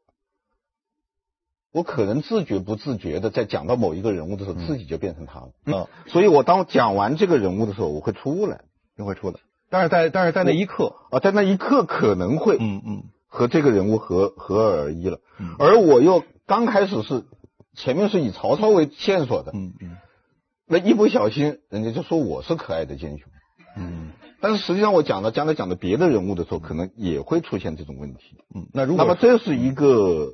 [1.73, 5.89] 我可能自觉不自觉的在讲到某一个人物的时候，自己就变成他了啊。
[6.07, 8.63] 所以我当讲完这个人物的时候，我会出来，
[8.97, 9.37] 就会出来。
[9.71, 13.03] 但是在但是在那一刻啊，在那一刻可能会嗯嗯。
[13.31, 17.25] 和这个人物合合二而一了，嗯，而我又刚开始是
[17.75, 19.99] 前面是以曹操为线索的，嗯嗯，
[20.67, 23.29] 那一不小心人家就说我是可爱的奸雄，
[23.77, 30.33] 嗯，但是实际上我讲到将来讲的别的人物的时候，可能也会出现这种问题，嗯，那如果那么这是一个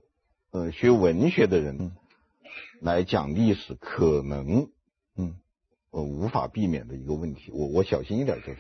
[0.55, 1.91] 呃学文学的人
[2.81, 4.69] 来讲历史可能
[5.19, 5.35] 嗯。
[5.91, 8.59] 呃，无法避免的一个问题，我我小心一点就是，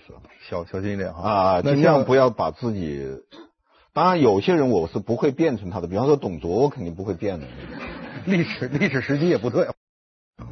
[0.48, 3.04] 小小心一点哈啊，尽量不要把自己。
[3.92, 7.46] 当然，有些人我是不会变成他的，比方说董卓，我肯定不会变的。
[8.24, 9.66] 历史历史时机也不对，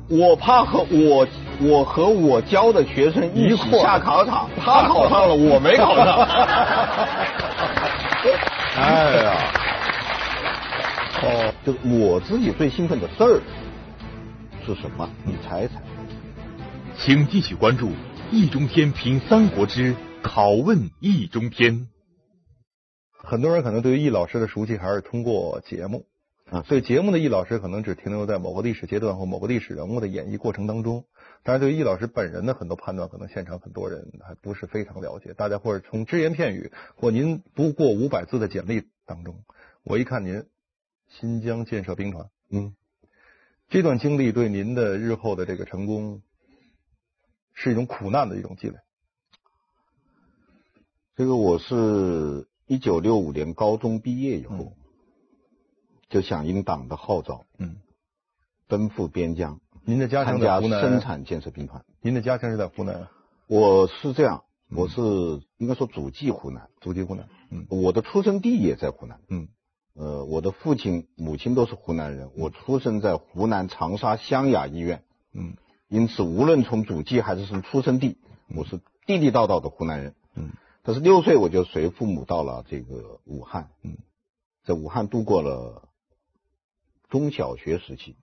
[0.09, 1.29] 我怕和我
[1.61, 6.19] 我和我教的学生一起下考场，他考上了，我没考上。
[8.75, 9.53] 哎呀，
[11.23, 13.41] 哦， 就我自己最兴奋的事儿
[14.67, 15.09] 是什么？
[15.25, 15.81] 你猜猜。
[16.99, 17.89] 请继续关注
[18.31, 21.75] 《易中天评三国之拷问易中天》。
[23.11, 26.07] 很多人可能对于易老师的熟悉还是通过节目
[26.51, 31.05] 啊，所以节目的易老师可能只停留在某个历史阶段或某个历史人物的演绎过程当中。
[31.45, 35.35] 但是对于易老师本人的很多判断，可能现场很多人还不是非常了解。
[35.35, 39.45] 大家或者从只言片语或您不过五百字的简历当中，
[39.85, 40.45] 我一看您
[41.19, 42.75] 新疆建设兵团，嗯，
[43.69, 46.23] 这段经历对您的日后的这个成功。
[47.55, 48.79] 是一种苦难的一种积累。
[51.15, 54.73] 这个我是一九六五年高中毕业以后，嗯、
[56.09, 57.77] 就响应党的号召，嗯，
[58.69, 59.61] 奔赴边疆。
[59.85, 60.81] 您的家乡在湖南？
[60.81, 61.85] 生产建设兵团。
[62.01, 63.07] 您的家乡是在湖南？
[63.47, 65.03] 我是这样，我是
[65.59, 67.29] 应该说祖籍湖南，祖籍湖南。
[67.51, 69.21] 嗯，我的出生地也在湖南。
[69.29, 69.49] 嗯，
[69.95, 72.31] 呃，我的父亲、母亲都是湖南人。
[72.37, 75.05] 我出生在湖南长沙湘雅医院。
[75.33, 75.57] 嗯。
[75.89, 78.17] 因此，无论从祖籍还是从出生地，
[78.57, 80.15] 我是地地道道的湖南人。
[80.35, 80.53] 嗯，
[80.83, 83.69] 但是六岁我就随父母到了这个武汉。
[83.83, 83.99] 嗯，
[84.65, 85.91] 在武汉度过了
[87.11, 88.17] 中小学时期，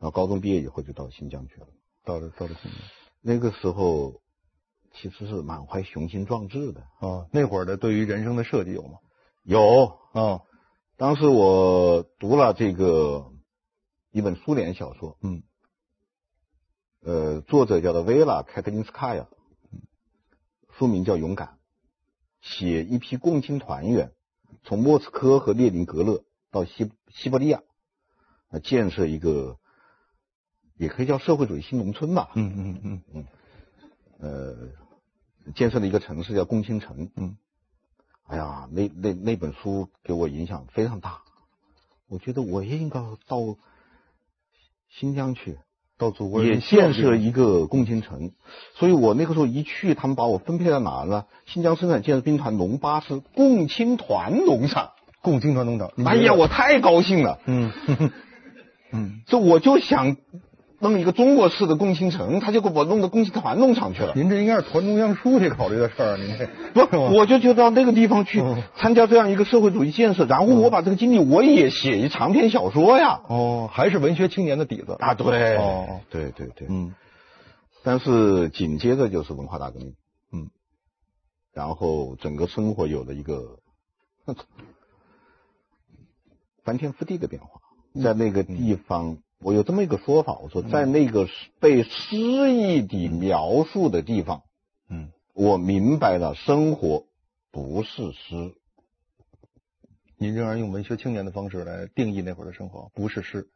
[0.00, 1.68] 然后高中毕业以后就到新疆去了。
[2.04, 2.80] 到了到了新疆，
[3.20, 4.20] 那个时候
[4.92, 7.28] 其实是满怀雄心壮志的啊。
[7.30, 8.98] 那会儿的对于人生的设计有吗？
[9.44, 10.42] 有啊、哦。
[10.96, 13.32] 当时我读了这个
[14.12, 15.18] 一本苏联小说。
[15.22, 15.42] 嗯。
[17.00, 19.28] 呃，作者叫做维拉·凯特林斯卡娅，
[20.70, 21.48] 书名叫《勇敢》，
[22.40, 24.12] 写一批共青团员
[24.62, 27.62] 从莫斯科和列宁格勒到西西伯利亚，
[28.62, 29.58] 建设一个
[30.76, 32.30] 也可以叫社会主义新农村吧。
[32.36, 33.26] 嗯嗯嗯嗯。
[34.18, 37.10] 呃，建设了一个城市叫共青城。
[37.16, 37.36] 嗯。
[38.26, 41.22] 哎呀，那那那本书给我影响非常大，
[42.08, 43.56] 我觉得我也应该到
[44.90, 45.58] 新疆去。
[45.96, 48.32] 到祖国也建设一个共青城，
[48.74, 51.24] 所以我那个时候一去，他们把我分配到哪儿呢？
[51.46, 54.90] 新疆生产建设兵团农八师共青团农场，
[55.22, 55.92] 共青团农场。
[56.04, 57.38] 哎呀，我太高兴了。
[57.46, 57.70] 嗯
[58.90, 60.16] 嗯，这我就想
[60.84, 64.12] 弄一个中国式的共青城，他就给我弄到共青团农场去了。
[64.14, 66.46] 您这应该是团中央书记考虑的事儿，您这
[66.86, 68.42] 不， 我就就到那个地方去
[68.76, 73.22] 参加这样一个社会主义建设，然后我把这个经历我也写一长篇小说呀。
[73.28, 75.14] 哦，还是文学青年的底子啊？
[75.14, 76.94] 对，哦，对对对，嗯。
[77.82, 79.94] 但是紧接着就是文化大革命，
[80.32, 80.50] 嗯，
[81.54, 83.58] 然后整个生活有了一个
[86.62, 87.60] 翻天覆地的变化，
[88.02, 89.16] 在那个地方。
[89.44, 91.28] 嗯我有这么一个说法，我说在那个
[91.60, 94.42] 被诗意地描述的地方，
[94.88, 97.04] 嗯，我明白了生活
[97.50, 98.54] 不是诗。
[100.16, 103.46] 您仍然用文学青年的方式来定义那会儿的生活，不是诗。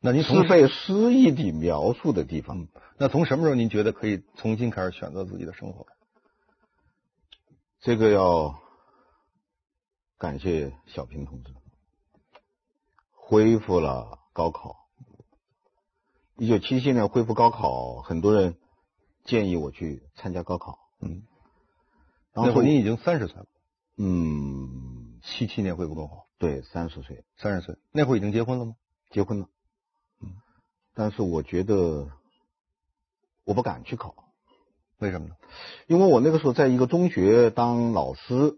[0.00, 2.58] 那您是被诗意地描述的地方。
[2.58, 5.86] 嗯，那从什么时候您觉得可以重新开始选择自己的生活？
[7.80, 8.58] 这个要
[10.18, 11.52] 感谢小平同志，
[13.12, 14.77] 恢复了高考。
[16.40, 18.54] 一九七七年恢复高考，很多人
[19.24, 20.78] 建议我去参加高考。
[21.00, 21.24] 嗯，
[22.32, 23.46] 那会儿您已经三十岁了。
[23.96, 27.76] 嗯，七七年恢复高考，对，三十岁，三十岁。
[27.90, 28.74] 那会儿已经结婚了吗？
[29.10, 29.48] 结婚了。
[30.22, 30.28] 嗯，
[30.94, 32.08] 但是我觉得
[33.42, 34.14] 我不敢去考，
[34.98, 35.34] 为什么呢？
[35.88, 38.56] 因为我那个时候在一个中学当老师，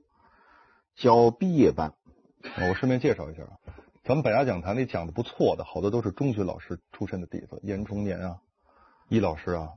[0.96, 1.94] 教毕业班。
[2.42, 3.56] 我顺便介绍一下啊，
[4.04, 8.38] 咱们百家讲坛里讲的不错的，好多都是中学老师出身的弟子，严崇年啊，
[9.08, 9.68] 易老师啊，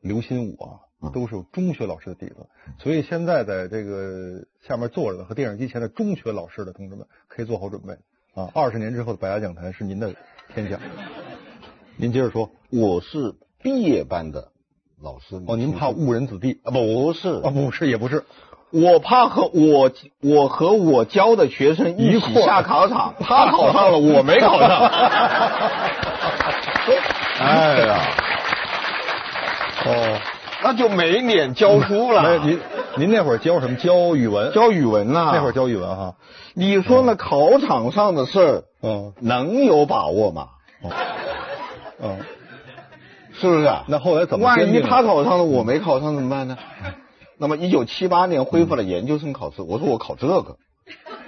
[0.00, 0.80] 刘心武啊。
[1.12, 7.92] 都是中学老师的底子，所以现在在这个下面坐着的和电视机前的中学老师的同志们，可以做好准备
[8.34, 8.50] 啊！
[8.54, 10.16] 二十年之后的百家讲坛是您的
[10.52, 10.80] 天下。
[11.96, 14.50] 您接着说，我是毕业班的
[15.00, 16.72] 老师哦，您怕误人子弟啊？
[16.72, 18.24] 不是啊，不是也不是，
[18.70, 19.90] 我怕和我
[20.22, 24.68] 我和我教的学生一起下考场，他考上了，我没考上。
[27.40, 28.00] 哎呀，
[29.86, 30.18] 哦。
[30.62, 32.38] 那就没脸教书了。
[32.38, 32.58] 您
[32.96, 33.76] 您那会儿教什么？
[33.76, 34.52] 教语文？
[34.52, 35.30] 教语文呐、啊。
[35.34, 36.14] 那会儿教语文哈。
[36.54, 40.48] 你说那考场上的事儿，嗯，能有把握吗？
[40.82, 40.90] 嗯，
[42.02, 42.18] 嗯，
[43.38, 43.70] 是不是？
[43.86, 44.46] 那后来怎么？
[44.46, 46.56] 万一他考上了，我没考上怎么办呢？
[47.38, 50.56] 那么一九七八年恢复了研究生考试，我说我考这个，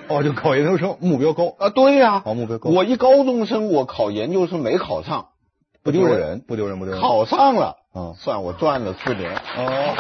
[0.09, 1.71] 哦，就考研究生，目标高啊？
[1.71, 2.71] 对呀、啊，好目标高。
[2.71, 5.29] 我一高中生，我考研究生没考上。
[5.83, 7.01] 不丢人，不丢人，不丢人。
[7.01, 9.35] 考上了，嗯，算我赚了四年。
[9.35, 9.95] 哦，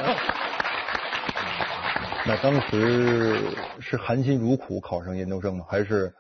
[2.27, 3.41] 那当时
[3.81, 5.65] 是含辛茹苦考上研究生吗？
[5.69, 6.13] 还是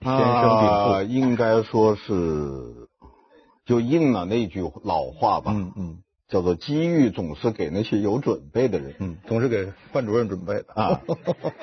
[0.00, 1.02] 天生禀赋？
[1.02, 2.12] 应该说是，
[3.64, 5.52] 就应了那句老话吧。
[5.54, 8.94] 嗯嗯，叫做机遇总是给那些有准备的人。
[8.98, 11.02] 嗯，总是给范主任准备的啊。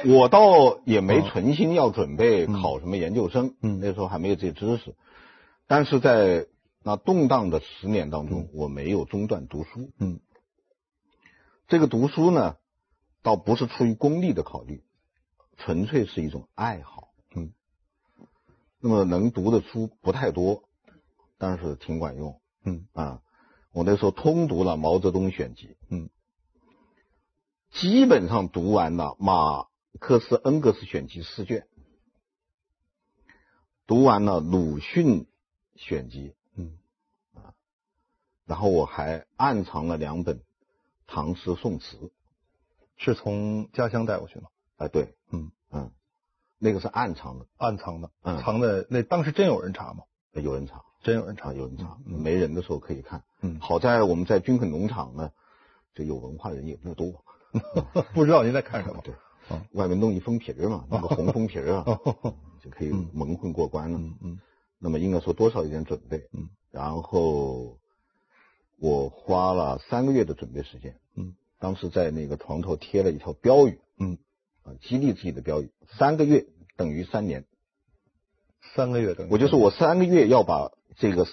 [0.05, 4.95] 我倒也没存心要准备考什么研究生，嗯，那时候还没有这些知识，
[5.67, 6.47] 但是在。
[6.83, 9.91] 那动荡的十年当中，我没有中断读书。
[9.99, 10.19] 嗯，
[11.67, 12.55] 这个读书呢，
[13.21, 14.81] 倒不是出于功利的考虑，
[15.57, 17.09] 纯粹是一种爱好。
[17.35, 17.53] 嗯，
[18.79, 20.63] 那么能读的书不太多，
[21.37, 22.41] 但是挺管用。
[22.65, 23.21] 嗯啊，
[23.71, 25.75] 我那时候通读了毛泽东选集。
[25.89, 26.09] 嗯，
[27.71, 29.67] 基本上读完了马
[29.99, 31.67] 克思恩格斯选集四卷，
[33.87, 35.27] 读完了鲁迅
[35.75, 36.35] 选集。
[36.55, 36.77] 嗯，
[37.33, 37.53] 啊
[38.45, 40.41] 然后我还暗藏了两本
[41.07, 42.11] 唐诗宋词，
[42.97, 44.49] 是从家乡带过去吗？
[44.75, 45.91] 啊，对，嗯嗯，
[46.57, 50.03] 那个是暗藏的，暗藏的，嗯，藏的那当时真有人查吗？
[50.33, 53.23] 有人查，真有人唱，有人查，嗯，没人的时候可以看。
[53.41, 55.31] 嗯，好在我们在军垦农场呢，
[55.93, 57.23] 这有文化人也不多，
[58.13, 59.01] 不知道您在看什么。
[59.03, 59.13] 对，
[59.71, 61.85] 外面弄一封皮儿嘛，弄个红封皮儿啊，
[62.61, 63.97] 就可以蒙混过关了。
[63.97, 64.39] 嗯嗯，
[64.79, 66.29] 那么应该说多少有点准备。
[66.33, 67.77] 嗯，然后。
[68.83, 74.17] 我花了三个月的准备时间，嗯，当时在那个床头贴了一条标语，嗯，
[74.63, 77.45] 啊，激励自己的标语，三个月等于三年，
[78.73, 81.25] 三个月等于，我就说我三个月要把这个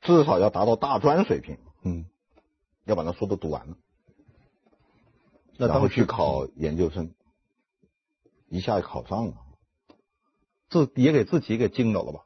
[0.00, 2.06] 至少要达到大专水平，嗯，
[2.84, 3.76] 要把那书都读完了，
[5.58, 7.12] 那然后去考研究生，
[8.48, 9.34] 一下考上了，
[10.70, 12.24] 自也给自己给惊着了吧？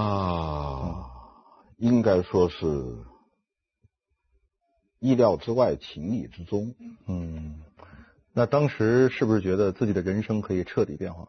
[0.00, 1.04] 啊。
[1.04, 1.10] 嗯
[1.80, 3.06] 应该说是
[4.98, 6.74] 意料之外，情理之中。
[7.06, 7.62] 嗯，
[8.34, 11.26] 那当时是不是觉得自己的人生可以彻底变化？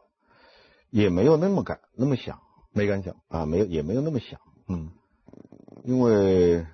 [0.90, 4.40] 也没有那么敢那么想，没敢想啊，没有也没有那么想。
[4.68, 4.92] 嗯，
[5.84, 6.66] 因为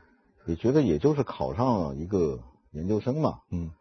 [0.45, 2.39] 也觉得也就是考上一个
[2.71, 3.39] 研究生嘛。
[3.51, 3.71] 嗯，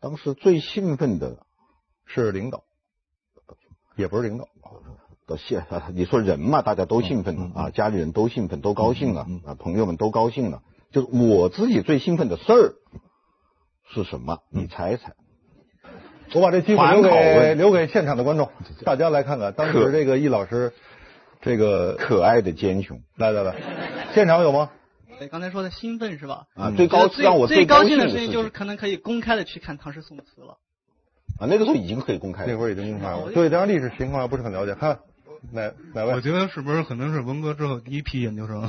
[0.00, 1.46] 当时最兴奋的
[2.04, 2.64] 是领导，
[3.96, 4.48] 也不是领导。
[5.24, 10.62] 到现，你说人嘛，大家都兴奋、嗯嗯、啊，家里人都兴奋，都高兴了、啊，朋友们都高兴了。
[10.90, 12.74] 就是我自己最兴奋的事儿
[13.88, 14.40] 是什么？
[14.50, 15.14] 嗯、你猜一猜。
[16.34, 18.48] 我把这机会留给留给现场的观众，
[18.84, 20.72] 大家来看看当时这个易老师
[21.40, 23.00] 这个可爱的奸雄。
[23.16, 23.54] 来来来，
[24.14, 24.70] 现场有吗？
[25.18, 26.44] 对，刚才说的兴奋是吧？
[26.54, 30.58] 啊，最高最让我最高兴的事情就是可能可以公开的去看唐诗宋词了。
[31.38, 33.30] 啊，那个时候已经可以公开了，那会儿已经公开了。
[33.32, 34.98] 对，当然历史情况还不是很了解，看。
[35.50, 36.14] 哪哪位？
[36.14, 38.62] 我觉得是不是可能是文革之后第一批研究生？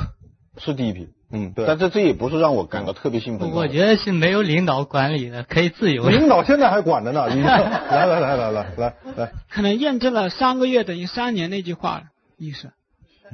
[0.57, 1.65] 是第一批，嗯，对。
[1.65, 3.49] 但这这也不是让我感到特别兴奋。
[3.51, 6.07] 我觉得是没有领导管理的，可以自由。
[6.09, 9.31] 领导现在还管着呢， 来来来来来来来。
[9.49, 12.03] 可能验证了三个月等于三年那句话，
[12.37, 12.71] 意思。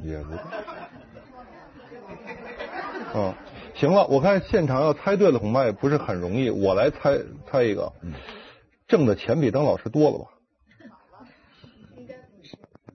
[0.02, 0.34] 也不。
[3.14, 3.34] 嗯，
[3.74, 6.48] 行了，我看现场要猜对了，恐怕也不是很容易。
[6.48, 7.18] 我来猜
[7.50, 7.92] 猜一个，
[8.88, 10.24] 挣的钱比当老师多了吧？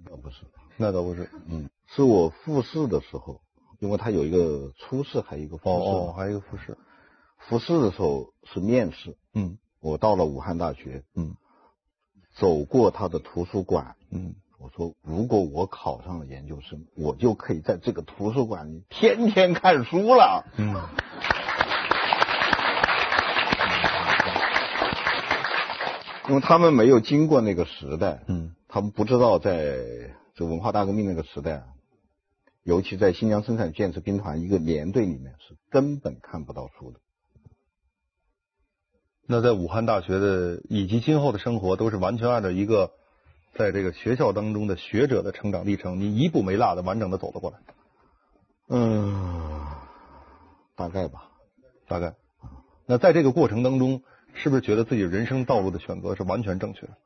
[0.10, 0.38] 那不是，
[0.78, 1.30] 那倒不是。
[1.50, 3.42] 嗯，是我复试的时候，
[3.86, 5.70] 因为他有一个初试，还有一个复试。
[5.70, 6.78] 哦，还有一个复试。
[7.38, 9.16] 复试的时候是面试。
[9.36, 9.58] 嗯。
[9.80, 11.04] 我到了武汉大学。
[11.16, 11.36] 嗯。
[12.34, 13.96] 走过他的图书馆。
[14.10, 14.34] 嗯。
[14.58, 20.44] 我说，如果我考上了研究生，我就可以在这个图书馆里天天看书了。
[20.58, 20.76] 嗯。
[26.28, 29.78] 因为他们没有经过那个时代，嗯，他们不知道在
[30.34, 31.64] 这文化大革命那个时代，
[32.66, 37.00] 尤其在新疆生产建设兵团一个连队里面是根本看不到书的。
[39.26, 42.92] 那在武汉大学的以及今后的生活，都是完全按照一个。
[43.58, 47.60] 在这个学校当中的学者的成长历程，你一步没落的完整的走了过来。
[48.68, 49.66] 嗯，
[50.76, 51.32] 大概吧，
[51.88, 52.16] 大概。
[52.86, 56.98] 那在这个过程当中，是不是觉得自己人生道路的选择是完全正确的？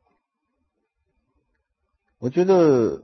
[2.17, 3.04] 我觉得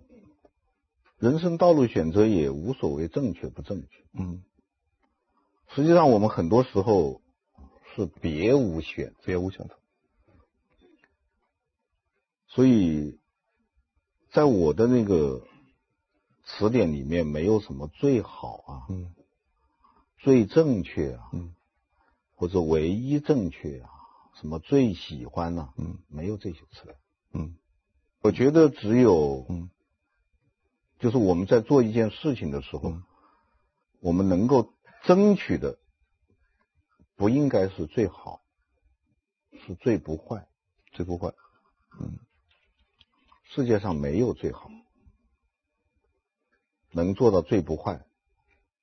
[1.17, 3.87] 人生道路选择也无所谓正确不正确。
[4.13, 4.43] 嗯，
[5.69, 7.21] 实际上我们很多时候
[7.95, 9.75] 是别无选，别无选择。
[12.47, 13.19] 所以。
[14.31, 15.47] 在我的那个
[16.43, 19.15] 词典里面，没有什么最好啊，嗯，
[20.17, 21.55] 最正确啊，嗯，
[22.35, 23.89] 或者唯一正确啊，
[24.41, 25.69] 什么最喜欢呢？
[25.77, 26.97] 嗯，没有这些词，
[27.31, 27.55] 嗯，
[28.19, 29.69] 我觉得只有，嗯，
[31.05, 33.03] 就是我们在做一件事情的时候，嗯，
[33.99, 35.77] 我们能够争取的，
[37.15, 38.41] 不应该是最好，
[39.67, 40.47] 是最不坏，
[40.93, 41.31] 最不坏，
[42.01, 42.17] 嗯。
[43.43, 44.71] 世界上没有最好，
[46.91, 48.03] 能做到最不坏，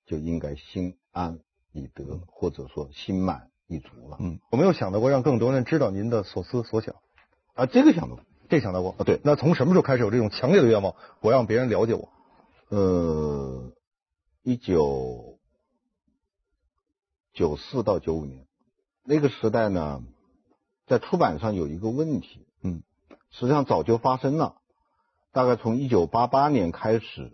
[0.07, 1.41] 就应该心安
[1.73, 4.17] 理得，嗯、或者说心满意足了。
[4.21, 6.95] 嗯，我没有想到过让更多人知道您的所思所想。
[7.55, 9.05] 啊，这个想到过，这想到过啊。
[9.05, 12.11] 对，那从什么时候开始有这种强烈的愿望，我让别人了解我？
[12.69, 13.73] 呃，
[14.43, 15.39] 一九
[17.33, 18.47] 九四到九五年
[19.05, 20.03] 那个时代呢，
[20.87, 22.83] 在出版上有一个问题，嗯，
[23.31, 24.57] 实际上早就发生了。
[25.33, 27.33] 大概从一九八八年开始，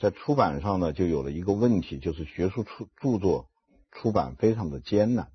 [0.00, 3.46] 在出版上呢，就有了一个问题，就是学术出著作
[3.90, 5.28] 出版非常的艰难，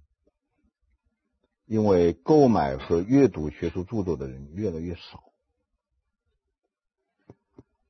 [1.68, 5.24] 因为购买和阅读学术著作的人越来越少。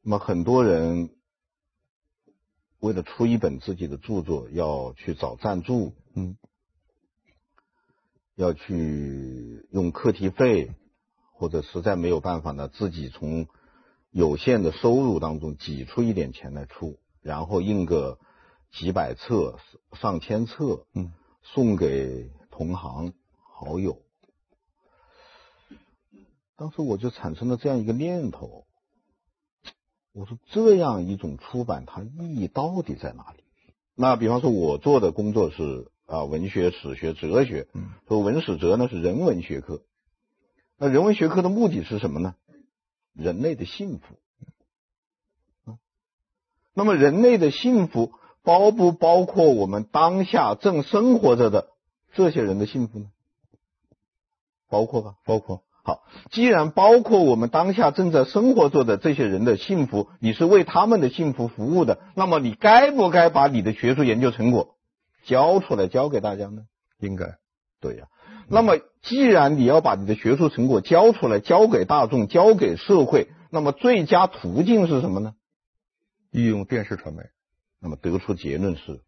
[0.01, 1.11] 那么很多人
[2.79, 6.35] 为了出一本自己的著作，要去找赞助，嗯，
[8.35, 10.71] 要去用课题费。
[11.39, 13.45] 或者实在没有办法呢，自己从
[14.09, 18.17] 有限的收入当中挤出一点钱来出，然后印个
[18.71, 19.59] 几百册、
[19.93, 21.13] 上千册，嗯，
[21.43, 23.13] 送给同行
[23.59, 24.03] 好友。
[26.55, 28.67] 当时我就产生了这样一个念头，
[30.13, 33.43] 我说这样一种出版它意义到底在哪里？
[33.95, 39.81] 那比方说，我做的工作是啊文学、史学、哲学，嗯，说文史哲呢是人文学科。
[40.77, 42.35] 那人文学科的目的是什么呢？
[43.13, 45.75] 人类的幸福。
[46.75, 48.11] 那么人类的幸福
[48.43, 51.71] 包不包括我们当下正生活着的
[52.13, 53.09] 这些人的幸福呢？
[54.69, 55.63] 包括吧，包括。
[55.83, 64.75] 好，既然包括我们当下正在生活着的这些人的幸福，你是为他们的幸福服务的，那么你该不该把你的学术研究成果
[65.23, 66.63] 交出来交给大家呢？
[66.99, 67.37] 应该。
[67.79, 68.07] 对呀。
[68.49, 75.35] 那么，既然你要把你的学术成果交出来，交给大众，交给社会，那么最佳途径是什么呢？
[76.31, 77.23] 利用电视传媒。
[77.79, 79.01] 那么得出结论是，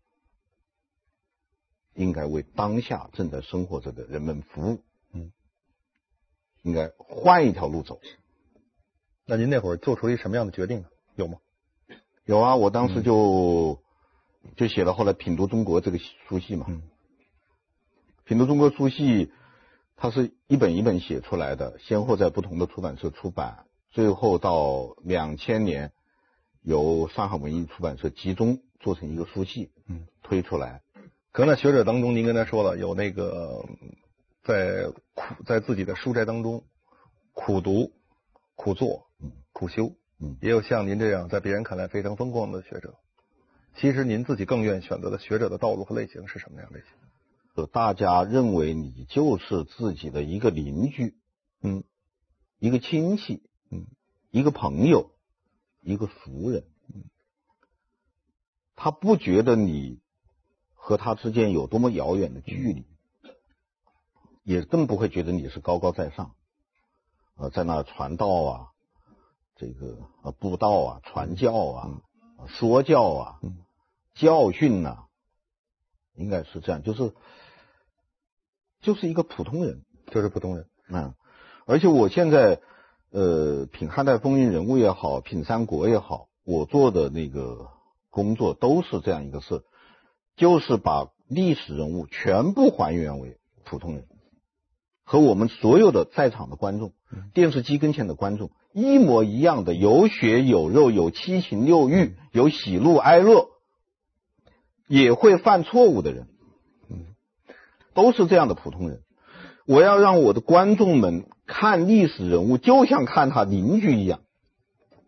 [1.94, 4.84] 应该为当下正在生活着的人们服务。
[6.64, 8.00] 嗯，应该换一条路走。
[9.26, 10.88] 那您那会儿做出了一什么样的决定呢？
[11.16, 11.38] 有吗？
[12.26, 13.82] 有啊，我当时就、
[14.44, 16.66] 嗯、就写了后来《品读中国》这个书系嘛。
[16.70, 16.82] 嗯。
[18.26, 19.32] 品读中国书系，
[19.96, 25.92] 它是一本一本写出来的，先后在不同的出版社出版，最后到两千年，
[26.62, 30.82] 由上海文艺出版社集中做成一个书系，嗯，推出来。
[31.32, 33.66] 可能在学者当中，您刚才说了，有那个
[34.50, 36.64] 在苦在自己的书斋当中
[37.34, 37.92] 苦读、
[38.56, 39.08] 苦做、
[39.54, 42.96] 苦修，嗯，也有像您这样在别人看来非常风光的学者。
[43.76, 47.68] 其实您自己更愿意选择的学者的道路和类型是什么样类型？
[47.72, 51.16] 大家认为你就是自己的一个邻居，
[51.62, 51.84] 嗯，
[52.58, 53.86] 一个亲戚，嗯，
[54.32, 55.12] 一个朋友，
[55.82, 57.04] 一个熟人，嗯。
[58.76, 60.00] 他不觉得你
[60.74, 62.86] 和他之间有多么遥远的距离，
[64.50, 66.34] 也更不会觉得你是高高在上，
[67.36, 68.68] 呃，在那传道啊，
[69.56, 72.02] 这个呃布道啊，传教啊，
[72.48, 73.40] 说教啊，
[74.16, 75.04] 教训呐，
[76.16, 77.14] 应该是这样，就是
[78.82, 81.14] 就是一个普通人，就是普通人，嗯，
[81.66, 82.60] 而且我现在。
[83.12, 87.72] 呃，品汉代风云人物也好，品三国也好，我做的那个
[88.12, 89.64] 工作都是这样一个事，
[90.36, 94.08] 就是把历史人物全部还原为普通人，
[95.10, 96.94] 和我们所有的在场的观众、
[97.34, 103.48] 电视机跟前的观众一模一样的，有血有肉，有七情六欲，有喜怒哀乐，
[104.88, 106.28] 也会犯错误的人，
[106.92, 107.08] 嗯，
[107.96, 109.02] 都是这样的普通人。
[109.66, 114.20] 我要让我的观众们看历史人物，就像看他邻居一样，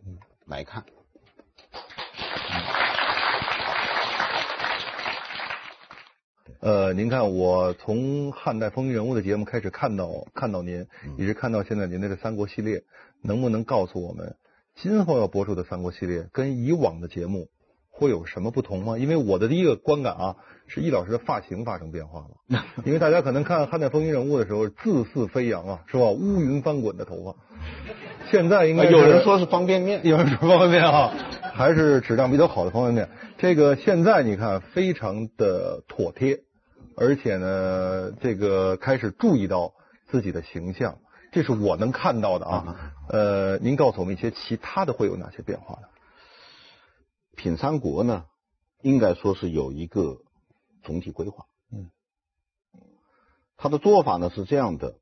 [0.04, 0.84] 嗯，来看。
[6.62, 10.86] 呃，您看，我从汉代风云人物的节目开始看到看到您，
[11.18, 12.84] 一直看到现在您的这三国系列，
[13.24, 14.36] 能不能告诉我们，
[14.76, 17.48] 今后要播出的三国系列跟以往的节目
[17.90, 19.00] 会有什么不同吗？
[19.00, 20.36] 因为我的第一个观感啊。
[20.74, 26.06] 是易老师的发型发生变化了， 因为大家可能看《汉代风云人物》的时候，自似飞扬啊，是吧？
[26.12, 27.36] 乌云翻滚的头发，
[28.32, 31.14] 现在应该有人说是方便面， 有人说方便面啊，
[31.54, 33.10] 还是质量比较好的方便面。
[33.38, 36.40] 这个现在你看非常的妥帖，
[36.96, 39.74] 而且呢，这个开始注意到
[40.08, 41.00] 自己的形象，
[41.32, 42.94] 这是我能看到的啊。
[43.10, 45.88] 呃，您告诉我们一些其他的会有哪些变化呢？
[47.36, 48.26] 品三国呢，
[48.82, 50.22] 应该说是有一个。
[50.84, 51.92] 总体规划，嗯，
[53.56, 54.98] 他的做法呢是这样的：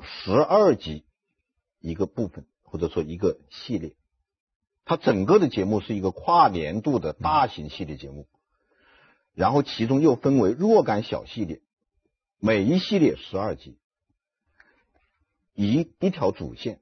[0.00, 1.04] 十二集
[1.80, 3.94] 一个部分，或者说一个系列，
[4.86, 8.26] 它整个的节目是一个跨年度的大型系列节目，
[9.34, 11.60] 然后其中又分为若干小系列，
[12.38, 13.78] 每一系列十二集，
[15.54, 16.80] 以一条主线，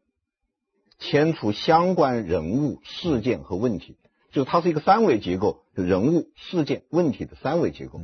[0.98, 3.96] 牵出相关人物、事件和问题，
[4.32, 8.00] 就是它是一个三维结构，人物、事件、问题的三维结构。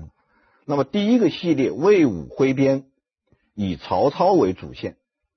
[0.65, 2.91] 那么第一个系列魏武挥鞭，
[3.55, 4.97] 以曹操为主线，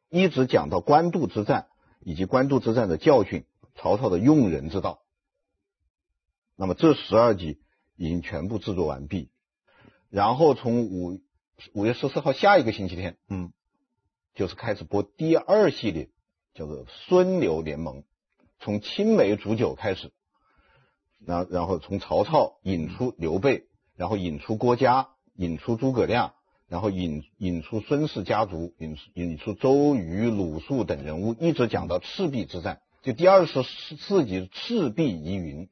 [0.09, 1.67] 一直讲到官渡之战
[1.99, 3.45] 以及官渡之战的教训，
[3.75, 5.01] 曹操的用人之道。
[6.55, 7.59] 那么这十二集
[7.99, 9.29] 已经全部制作完毕，
[10.09, 11.21] 然后从五
[11.73, 13.53] 五月十四号下一个星期天，嗯，
[14.33, 16.09] 就是开始播第二系列，
[16.55, 18.03] 叫做孙刘联盟，
[18.59, 20.11] 从青梅煮酒开始，
[21.23, 25.09] 然然后从曹操引出刘备，然后引出郭嘉。
[25.35, 26.33] 引出诸葛亮，
[26.67, 35.69] 然后引引出孙氏家族，引引出周瑜、鲁肃等人物，一直讲到赤壁之战，就第二十四集赤壁疑云，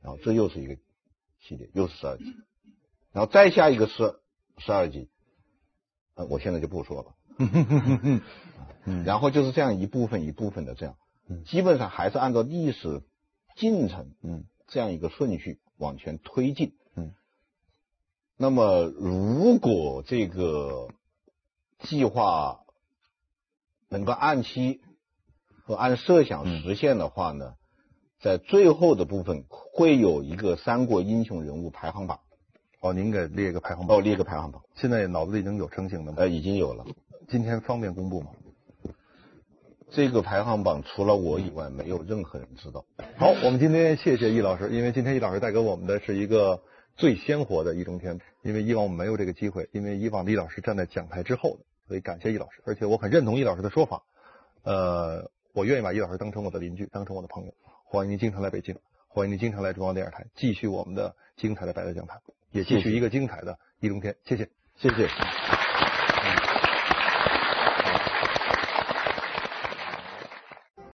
[0.00, 0.78] 然后这又是一个
[1.42, 2.24] 系列，又是十二集，
[3.12, 4.18] 然后再下一个是
[4.58, 5.10] 十二集，
[6.14, 8.22] 呃，我现在就不说了，
[9.04, 10.96] 然后就是这样一部分一部分的这样，
[11.44, 13.02] 基本上还是按照历史
[13.56, 16.74] 进程，嗯，这样一个顺序往前推进。
[16.94, 17.12] 嗯。
[18.36, 20.88] 那么，如果这个
[21.80, 22.60] 计划
[23.88, 24.80] 能够按期
[25.64, 27.54] 和按设想实现的话呢，
[28.22, 32.20] 在最后的部分会有一个三国英雄人物排行榜。
[32.80, 33.98] 哦，您给列个排行榜。
[33.98, 34.62] 哦，列个排行榜。
[34.74, 36.18] 现在脑子里已经有成型的吗？
[36.18, 36.84] 呃，已经有了。
[37.28, 38.30] 今天方便公布吗？
[39.90, 42.84] 这个排行榜除了我以外，没有任何人知道。
[43.16, 46.62] 好，我们今天谢谢易老师，因为今天易老师带给我们的是一个。
[46.94, 54.02] 最鲜活的易中天，因为以往我们没有这个机会，因为以往易老师站在讲台之后的，所以感谢易老师，而且我很认同易老师的说法，
[54.62, 57.54] 呃，我愿意把易老师当成我的邻居，当成我的朋友。
[57.92, 58.74] 欢迎您经常来北京，
[59.06, 62.18] 欢迎您经常来中央电视台，继续我们的精彩的百家讲坛，
[62.50, 65.06] 也继续一个精彩的易中天，谢谢，谢谢。